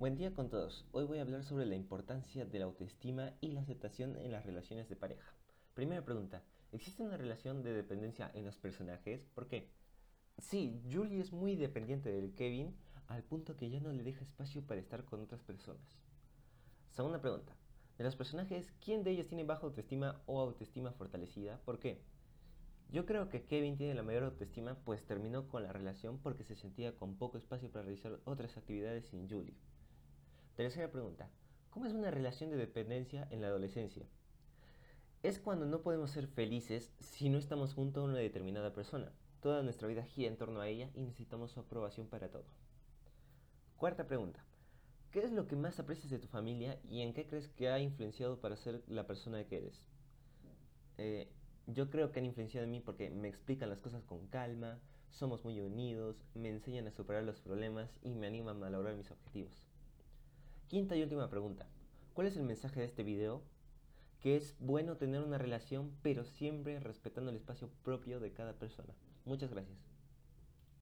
Buen 0.00 0.16
día 0.16 0.32
con 0.32 0.48
todos. 0.48 0.86
Hoy 0.92 1.04
voy 1.04 1.18
a 1.18 1.20
hablar 1.20 1.44
sobre 1.44 1.66
la 1.66 1.74
importancia 1.74 2.46
de 2.46 2.58
la 2.58 2.64
autoestima 2.64 3.34
y 3.42 3.48
la 3.48 3.60
aceptación 3.60 4.16
en 4.16 4.32
las 4.32 4.46
relaciones 4.46 4.88
de 4.88 4.96
pareja. 4.96 5.34
Primera 5.74 6.02
pregunta, 6.02 6.42
¿existe 6.72 7.02
una 7.02 7.18
relación 7.18 7.62
de 7.62 7.74
dependencia 7.74 8.30
en 8.32 8.46
los 8.46 8.56
personajes? 8.56 9.26
¿Por 9.34 9.46
qué? 9.46 9.68
Sí, 10.38 10.80
Julie 10.90 11.20
es 11.20 11.34
muy 11.34 11.54
dependiente 11.54 12.10
del 12.10 12.32
Kevin 12.34 12.74
al 13.08 13.24
punto 13.24 13.58
que 13.58 13.68
ya 13.68 13.78
no 13.78 13.92
le 13.92 14.02
deja 14.02 14.24
espacio 14.24 14.62
para 14.66 14.80
estar 14.80 15.04
con 15.04 15.20
otras 15.20 15.42
personas. 15.42 15.98
Segunda 16.88 17.20
pregunta, 17.20 17.54
de 17.98 18.04
los 18.04 18.16
personajes, 18.16 18.72
¿quién 18.82 19.04
de 19.04 19.10
ellos 19.10 19.28
tiene 19.28 19.44
baja 19.44 19.66
autoestima 19.66 20.22
o 20.24 20.40
autoestima 20.40 20.92
fortalecida? 20.92 21.60
¿Por 21.66 21.78
qué? 21.78 22.00
Yo 22.90 23.04
creo 23.04 23.28
que 23.28 23.44
Kevin 23.44 23.76
tiene 23.76 23.92
la 23.92 24.02
mayor 24.02 24.22
autoestima 24.22 24.78
pues 24.82 25.04
terminó 25.04 25.46
con 25.46 25.62
la 25.62 25.74
relación 25.74 26.18
porque 26.22 26.44
se 26.44 26.56
sentía 26.56 26.96
con 26.96 27.18
poco 27.18 27.36
espacio 27.36 27.70
para 27.70 27.84
realizar 27.84 28.18
otras 28.24 28.56
actividades 28.56 29.04
sin 29.04 29.28
Julie. 29.28 29.58
Tercera 30.56 30.90
pregunta. 30.90 31.30
¿Cómo 31.70 31.86
es 31.86 31.92
una 31.92 32.10
relación 32.10 32.50
de 32.50 32.56
dependencia 32.56 33.26
en 33.30 33.40
la 33.40 33.48
adolescencia? 33.48 34.04
Es 35.22 35.38
cuando 35.38 35.66
no 35.66 35.82
podemos 35.82 36.10
ser 36.10 36.26
felices 36.26 36.92
si 37.00 37.28
no 37.28 37.38
estamos 37.38 37.74
junto 37.74 38.00
a 38.00 38.04
una 38.04 38.18
determinada 38.18 38.72
persona. 38.72 39.12
Toda 39.40 39.62
nuestra 39.62 39.88
vida 39.88 40.04
gira 40.04 40.28
en 40.28 40.36
torno 40.36 40.60
a 40.60 40.68
ella 40.68 40.90
y 40.94 41.02
necesitamos 41.02 41.52
su 41.52 41.60
aprobación 41.60 42.08
para 42.08 42.30
todo. 42.30 42.44
Cuarta 43.76 44.06
pregunta. 44.06 44.44
¿Qué 45.10 45.20
es 45.20 45.32
lo 45.32 45.46
que 45.46 45.56
más 45.56 45.80
aprecias 45.80 46.10
de 46.10 46.18
tu 46.18 46.28
familia 46.28 46.78
y 46.88 47.02
en 47.02 47.14
qué 47.14 47.26
crees 47.26 47.48
que 47.48 47.68
ha 47.68 47.78
influenciado 47.78 48.40
para 48.40 48.56
ser 48.56 48.82
la 48.86 49.06
persona 49.06 49.44
que 49.44 49.58
eres? 49.58 49.88
Eh, 50.98 51.28
yo 51.66 51.90
creo 51.90 52.12
que 52.12 52.20
han 52.20 52.26
influenciado 52.26 52.64
en 52.64 52.70
mí 52.70 52.80
porque 52.80 53.10
me 53.10 53.28
explican 53.28 53.70
las 53.70 53.80
cosas 53.80 54.04
con 54.04 54.26
calma, 54.26 54.78
somos 55.10 55.44
muy 55.44 55.60
unidos, 55.60 56.24
me 56.34 56.48
enseñan 56.48 56.86
a 56.86 56.92
superar 56.92 57.24
los 57.24 57.40
problemas 57.40 57.98
y 58.02 58.14
me 58.14 58.26
animan 58.26 58.62
a 58.62 58.70
lograr 58.70 58.96
mis 58.96 59.10
objetivos. 59.10 59.66
Quinta 60.70 60.94
y 60.94 61.02
última 61.02 61.28
pregunta. 61.28 61.66
¿Cuál 62.14 62.28
es 62.28 62.36
el 62.36 62.44
mensaje 62.44 62.78
de 62.78 62.86
este 62.86 63.02
video? 63.02 63.42
Que 64.20 64.36
es 64.36 64.54
bueno 64.60 64.96
tener 64.96 65.20
una 65.20 65.36
relación, 65.36 65.90
pero 66.00 66.24
siempre 66.24 66.78
respetando 66.78 67.32
el 67.32 67.36
espacio 67.38 67.68
propio 67.82 68.20
de 68.20 68.30
cada 68.32 68.52
persona. 68.52 68.94
Muchas 69.24 69.50
gracias. 69.50 69.76